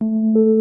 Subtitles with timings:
[0.00, 0.57] Música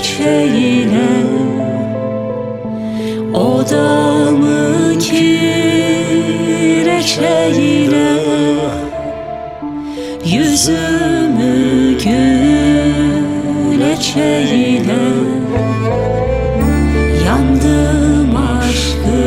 [0.00, 1.10] eyle
[3.34, 8.10] Odamı kireç eyle
[10.24, 14.98] Yüzümü güneş eyle
[17.26, 19.20] Yandım aşkın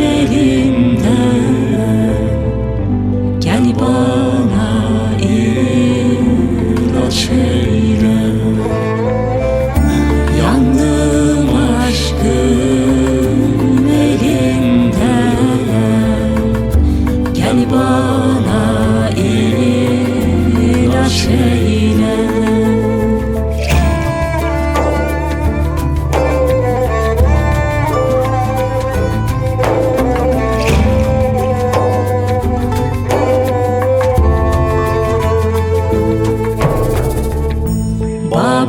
[0.00, 1.40] elinden
[3.40, 4.70] Gel bana
[5.18, 8.39] ilaç eyle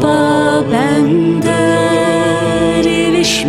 [0.01, 3.45] baba ben derviş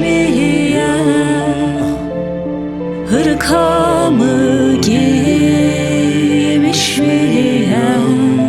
[3.10, 8.40] Hırkamı giymiş miyim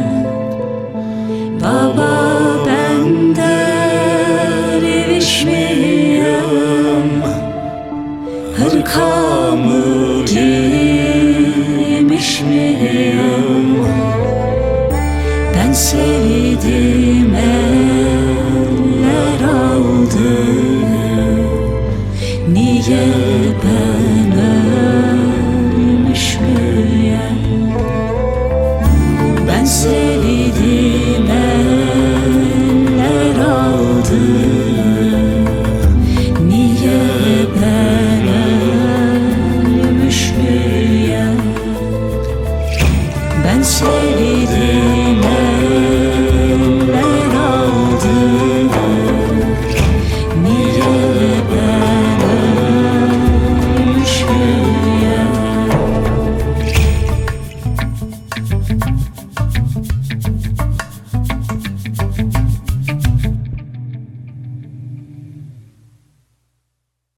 [1.61, 2.11] Baba
[2.67, 5.43] ben derviş
[8.57, 9.83] Hırkamı
[10.25, 13.42] giymiş miyim
[15.73, 18.33] sevdim eller
[19.43, 20.33] aldı.
[22.53, 23.07] Niye
[23.63, 24.22] ben